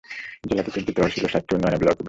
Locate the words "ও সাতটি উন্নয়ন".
1.25-1.73